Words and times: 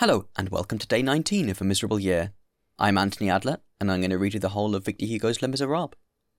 Hello, 0.00 0.28
and 0.36 0.48
welcome 0.50 0.78
to 0.78 0.86
day 0.86 1.02
19 1.02 1.50
of 1.50 1.60
A 1.60 1.64
Miserable 1.64 1.98
Year. 1.98 2.30
I'm 2.78 2.96
Anthony 2.96 3.28
Adler, 3.28 3.58
and 3.80 3.90
I'm 3.90 3.98
going 3.98 4.10
to 4.10 4.16
read 4.16 4.32
you 4.32 4.38
the 4.38 4.50
whole 4.50 4.76
of 4.76 4.84
Victor 4.84 5.04
Hugo's 5.04 5.42
Les 5.42 5.48
Miserables. 5.48 5.94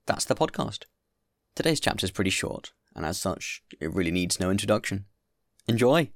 That's 0.05 0.23
the 0.23 0.33
podcast. 0.33 0.85
Today's 1.57 1.81
chapter 1.81 2.05
is 2.05 2.11
pretty 2.11 2.29
short, 2.29 2.71
and 2.95 3.05
as 3.05 3.19
such, 3.19 3.61
it 3.81 3.93
really 3.93 4.11
needs 4.11 4.39
no 4.39 4.49
introduction. 4.49 5.07
Enjoy! 5.67 6.09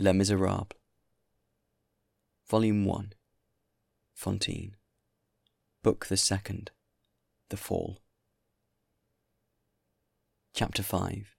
Les 0.00 0.12
Miserables, 0.12 0.68
Volume 2.48 2.84
1, 2.84 3.14
Fantine, 4.14 4.76
Book 5.82 6.06
the 6.06 6.16
Second, 6.16 6.70
The 7.48 7.56
Fall. 7.56 7.98
Chapter 10.54 10.84
5 10.84 11.34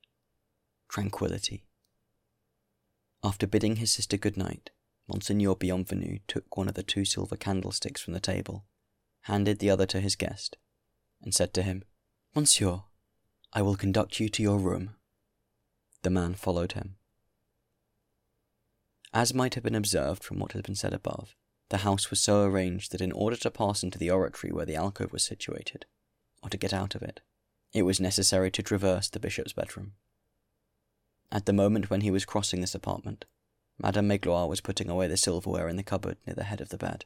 Tranquillity. 0.89 1.63
After 3.23 3.47
bidding 3.47 3.77
his 3.77 3.91
sister 3.91 4.17
good 4.17 4.35
night, 4.35 4.71
Monseigneur 5.07 5.55
Bienvenu 5.55 6.19
took 6.27 6.57
one 6.57 6.67
of 6.67 6.73
the 6.73 6.83
two 6.83 7.05
silver 7.05 7.37
candlesticks 7.37 8.01
from 8.01 8.11
the 8.11 8.19
table, 8.19 8.65
handed 9.21 9.59
the 9.59 9.69
other 9.69 9.85
to 9.85 10.01
his 10.01 10.17
guest, 10.17 10.57
and 11.21 11.33
said 11.33 11.53
to 11.53 11.63
him, 11.63 11.85
Monsieur, 12.35 12.81
I 13.53 13.61
will 13.61 13.77
conduct 13.77 14.19
you 14.19 14.27
to 14.27 14.43
your 14.43 14.59
room. 14.59 14.95
The 16.01 16.09
man 16.09 16.33
followed 16.33 16.73
him. 16.73 16.98
As 19.13 19.33
might 19.33 19.55
have 19.55 19.63
been 19.63 19.75
observed 19.75 20.23
from 20.23 20.39
what 20.39 20.51
has 20.51 20.61
been 20.61 20.75
said 20.75 20.93
above, 20.93 21.35
the 21.69 21.77
house 21.77 22.09
was 22.09 22.19
so 22.19 22.43
arranged 22.43 22.91
that 22.91 23.01
in 23.01 23.11
order 23.11 23.35
to 23.37 23.51
pass 23.51 23.83
into 23.83 23.97
the 23.97 24.11
oratory 24.11 24.51
where 24.51 24.65
the 24.65 24.75
alcove 24.75 25.11
was 25.11 25.23
situated, 25.23 25.85
or 26.43 26.49
to 26.49 26.57
get 26.57 26.73
out 26.73 26.95
of 26.95 27.01
it, 27.01 27.21
it 27.73 27.83
was 27.83 27.99
necessary 27.99 28.51
to 28.51 28.63
traverse 28.63 29.09
the 29.09 29.19
bishop's 29.19 29.53
bedroom. 29.53 29.93
At 31.31 31.45
the 31.45 31.53
moment 31.53 31.89
when 31.89 32.01
he 32.01 32.11
was 32.11 32.25
crossing 32.25 32.61
this 32.61 32.75
apartment, 32.75 33.25
Madame 33.77 34.07
Magloire 34.07 34.47
was 34.47 34.61
putting 34.61 34.89
away 34.89 35.07
the 35.07 35.17
silverware 35.17 35.69
in 35.69 35.75
the 35.75 35.83
cupboard 35.83 36.17
near 36.25 36.35
the 36.35 36.43
head 36.43 36.61
of 36.61 36.69
the 36.69 36.77
bed. 36.77 37.05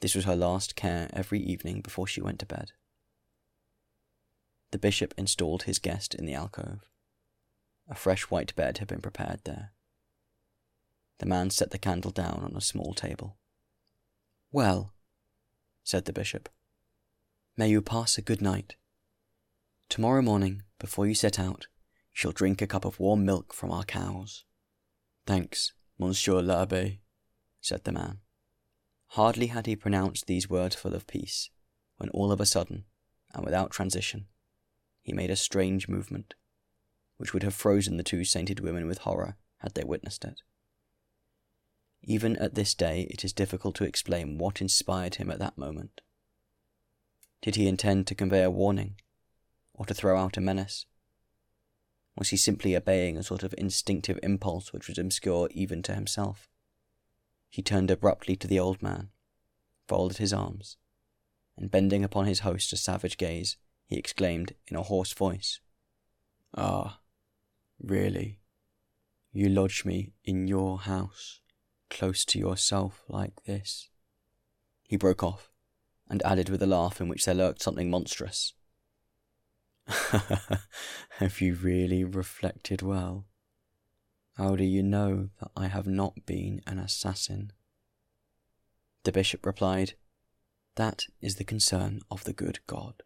This 0.00 0.14
was 0.14 0.24
her 0.24 0.36
last 0.36 0.76
care 0.76 1.08
every 1.12 1.40
evening 1.40 1.80
before 1.80 2.06
she 2.06 2.20
went 2.20 2.38
to 2.40 2.46
bed. 2.46 2.72
The 4.72 4.78
bishop 4.78 5.14
installed 5.16 5.62
his 5.62 5.78
guest 5.78 6.14
in 6.14 6.26
the 6.26 6.34
alcove. 6.34 6.80
A 7.88 7.94
fresh 7.94 8.24
white 8.24 8.54
bed 8.56 8.78
had 8.78 8.88
been 8.88 9.00
prepared 9.00 9.40
there. 9.44 9.72
The 11.18 11.26
man 11.26 11.50
set 11.50 11.70
the 11.70 11.78
candle 11.78 12.10
down 12.10 12.42
on 12.42 12.56
a 12.56 12.60
small 12.60 12.92
table. 12.92 13.36
Well, 14.52 14.94
said 15.82 16.04
the 16.04 16.12
bishop, 16.12 16.48
may 17.56 17.68
you 17.68 17.80
pass 17.80 18.18
a 18.18 18.22
good 18.22 18.42
night. 18.42 18.76
Tomorrow 19.88 20.22
morning, 20.22 20.62
before 20.78 21.06
you 21.06 21.14
set 21.14 21.38
out, 21.38 21.68
you 22.10 22.14
shall 22.14 22.32
drink 22.32 22.60
a 22.60 22.66
cup 22.66 22.84
of 22.84 22.98
warm 22.98 23.24
milk 23.24 23.54
from 23.54 23.70
our 23.70 23.84
cows. 23.84 24.44
Thanks, 25.26 25.72
Monsieur 25.98 26.40
l'Abbe, 26.40 26.98
said 27.60 27.84
the 27.84 27.92
man. 27.92 28.18
Hardly 29.10 29.46
had 29.46 29.66
he 29.66 29.76
pronounced 29.76 30.26
these 30.26 30.50
words 30.50 30.74
full 30.74 30.94
of 30.94 31.06
peace, 31.06 31.50
when 31.96 32.10
all 32.10 32.32
of 32.32 32.40
a 32.40 32.46
sudden, 32.46 32.84
and 33.32 33.44
without 33.44 33.70
transition, 33.70 34.26
he 35.02 35.12
made 35.12 35.30
a 35.30 35.36
strange 35.36 35.88
movement, 35.88 36.34
which 37.16 37.32
would 37.32 37.42
have 37.42 37.54
frozen 37.54 37.96
the 37.96 38.02
two 38.02 38.24
sainted 38.24 38.60
women 38.60 38.86
with 38.86 38.98
horror 38.98 39.36
had 39.58 39.74
they 39.74 39.84
witnessed 39.84 40.24
it. 40.24 40.42
Even 42.02 42.36
at 42.36 42.54
this 42.54 42.74
day, 42.74 43.08
it 43.10 43.24
is 43.24 43.32
difficult 43.32 43.74
to 43.76 43.84
explain 43.84 44.38
what 44.38 44.60
inspired 44.60 45.16
him 45.16 45.30
at 45.30 45.38
that 45.38 45.58
moment. 45.58 46.00
Did 47.42 47.56
he 47.56 47.68
intend 47.68 48.06
to 48.06 48.14
convey 48.14 48.42
a 48.42 48.50
warning, 48.50 48.96
or 49.74 49.86
to 49.86 49.94
throw 49.94 50.18
out 50.18 50.36
a 50.36 50.40
menace? 50.40 50.86
Was 52.16 52.30
he 52.30 52.36
simply 52.36 52.74
obeying 52.74 53.16
a 53.16 53.22
sort 53.22 53.42
of 53.42 53.54
instinctive 53.58 54.18
impulse 54.22 54.72
which 54.72 54.88
was 54.88 54.98
obscure 54.98 55.48
even 55.52 55.82
to 55.82 55.94
himself? 55.94 56.48
He 57.50 57.62
turned 57.62 57.90
abruptly 57.90 58.36
to 58.36 58.46
the 58.46 58.58
old 58.58 58.82
man, 58.82 59.10
folded 59.86 60.18
his 60.18 60.32
arms, 60.32 60.76
and 61.56 61.70
bending 61.70 62.04
upon 62.04 62.26
his 62.26 62.40
host 62.40 62.72
a 62.72 62.76
savage 62.76 63.16
gaze, 63.16 63.56
he 63.86 63.96
exclaimed 63.96 64.54
in 64.66 64.76
a 64.76 64.82
hoarse 64.82 65.12
voice, 65.12 65.60
Ah, 66.56 67.00
really? 67.78 68.40
You 69.32 69.48
lodge 69.48 69.84
me 69.84 70.12
in 70.24 70.48
your 70.48 70.78
house? 70.78 71.40
Close 71.96 72.26
to 72.26 72.38
yourself 72.38 73.04
like 73.08 73.42
this. 73.44 73.88
He 74.82 74.96
broke 74.96 75.22
off, 75.22 75.50
and 76.10 76.22
added 76.24 76.50
with 76.50 76.62
a 76.62 76.66
laugh 76.66 77.00
in 77.00 77.08
which 77.08 77.24
there 77.24 77.34
lurked 77.34 77.62
something 77.62 77.88
monstrous. 77.88 78.52
have 79.86 81.40
you 81.40 81.54
really 81.54 82.04
reflected 82.04 82.82
well? 82.82 83.24
How 84.36 84.56
do 84.56 84.64
you 84.64 84.82
know 84.82 85.30
that 85.40 85.50
I 85.56 85.68
have 85.68 85.86
not 85.86 86.26
been 86.26 86.60
an 86.66 86.78
assassin? 86.78 87.52
The 89.04 89.12
bishop 89.12 89.46
replied, 89.46 89.94
That 90.74 91.06
is 91.22 91.36
the 91.36 91.44
concern 91.44 92.02
of 92.10 92.24
the 92.24 92.34
good 92.34 92.58
God. 92.66 93.02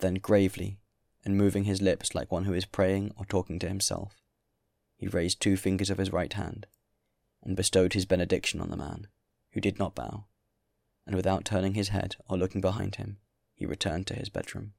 Then 0.00 0.16
gravely, 0.16 0.78
and 1.24 1.38
moving 1.38 1.64
his 1.64 1.80
lips 1.80 2.14
like 2.14 2.30
one 2.30 2.44
who 2.44 2.52
is 2.52 2.66
praying 2.66 3.14
or 3.16 3.24
talking 3.24 3.58
to 3.60 3.68
himself, 3.68 4.20
he 4.98 5.08
raised 5.08 5.40
two 5.40 5.56
fingers 5.56 5.88
of 5.88 5.98
his 5.98 6.12
right 6.12 6.34
hand 6.34 6.66
and 7.42 7.56
bestowed 7.56 7.92
his 7.92 8.06
benediction 8.06 8.60
on 8.60 8.70
the 8.70 8.76
man, 8.76 9.06
who 9.52 9.60
did 9.60 9.78
not 9.78 9.94
bow, 9.94 10.26
and 11.06 11.16
without 11.16 11.44
turning 11.44 11.74
his 11.74 11.88
head 11.88 12.16
or 12.28 12.36
looking 12.36 12.60
behind 12.60 12.96
him, 12.96 13.18
he 13.54 13.66
returned 13.66 14.06
to 14.06 14.14
his 14.14 14.28
bedroom. 14.28 14.72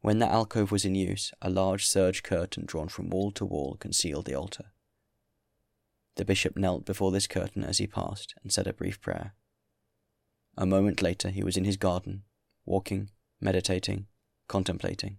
When 0.00 0.18
the 0.18 0.28
alcove 0.28 0.70
was 0.70 0.84
in 0.84 0.94
use, 0.94 1.32
a 1.42 1.50
large 1.50 1.86
serge 1.86 2.22
curtain 2.22 2.64
drawn 2.66 2.88
from 2.88 3.10
wall 3.10 3.32
to 3.32 3.44
wall 3.44 3.76
concealed 3.76 4.26
the 4.26 4.34
altar. 4.34 4.66
The 6.14 6.24
bishop 6.24 6.56
knelt 6.56 6.84
before 6.84 7.10
this 7.10 7.26
curtain 7.26 7.64
as 7.64 7.78
he 7.78 7.86
passed 7.86 8.34
and 8.42 8.52
said 8.52 8.66
a 8.66 8.72
brief 8.72 9.00
prayer. 9.00 9.34
A 10.56 10.66
moment 10.66 11.02
later, 11.02 11.30
he 11.30 11.42
was 11.42 11.56
in 11.56 11.64
his 11.64 11.76
garden, 11.76 12.24
walking, 12.64 13.10
meditating, 13.40 14.06
contemplating, 14.48 15.18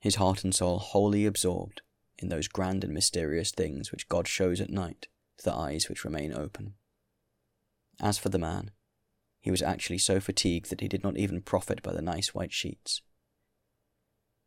his 0.00 0.16
heart 0.16 0.44
and 0.44 0.54
soul 0.54 0.78
wholly 0.78 1.26
absorbed 1.26 1.82
in 2.18 2.28
those 2.28 2.48
grand 2.48 2.84
and 2.84 2.94
mysterious 2.94 3.50
things 3.50 3.92
which 3.92 4.08
God 4.08 4.26
shows 4.26 4.60
at 4.60 4.70
night 4.70 5.08
to 5.38 5.44
the 5.44 5.54
eyes 5.54 5.88
which 5.88 6.04
remain 6.04 6.32
open. 6.32 6.74
As 8.00 8.18
for 8.18 8.28
the 8.28 8.38
man, 8.38 8.70
he 9.40 9.50
was 9.50 9.62
actually 9.62 9.98
so 9.98 10.20
fatigued 10.20 10.70
that 10.70 10.80
he 10.80 10.88
did 10.88 11.02
not 11.02 11.16
even 11.16 11.40
profit 11.40 11.82
by 11.82 11.92
the 11.92 12.02
nice 12.02 12.34
white 12.34 12.52
sheets. 12.52 13.00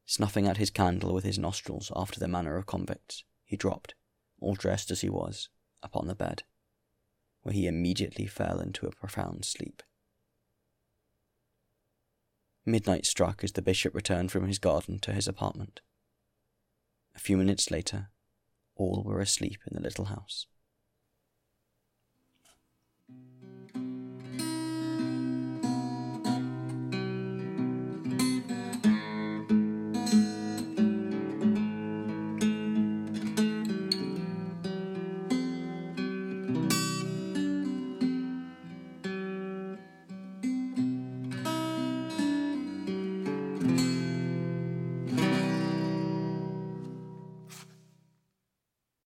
Snuffing 0.05 0.47
out 0.47 0.57
his 0.57 0.69
candle 0.69 1.13
with 1.13 1.23
his 1.23 1.39
nostrils 1.39 1.91
after 1.95 2.19
the 2.19 2.27
manner 2.27 2.57
of 2.57 2.65
convicts, 2.65 3.23
he 3.45 3.55
dropped, 3.55 3.95
all 4.41 4.55
dressed 4.55 4.91
as 4.91 5.01
he 5.01 5.09
was, 5.09 5.49
upon 5.81 6.07
the 6.07 6.15
bed, 6.15 6.43
where 7.43 7.53
he 7.53 7.67
immediately 7.67 8.25
fell 8.25 8.59
into 8.59 8.87
a 8.87 8.91
profound 8.91 9.45
sleep. 9.45 9.83
Midnight 12.65 13.05
struck 13.05 13.43
as 13.43 13.53
the 13.53 13.61
bishop 13.61 13.95
returned 13.95 14.31
from 14.31 14.47
his 14.47 14.59
garden 14.59 14.99
to 14.99 15.13
his 15.13 15.27
apartment. 15.27 15.81
A 17.15 17.19
few 17.19 17.37
minutes 17.37 17.71
later, 17.71 18.09
all 18.75 19.03
were 19.05 19.19
asleep 19.19 19.59
in 19.67 19.75
the 19.75 19.81
little 19.81 20.05
house. 20.05 20.45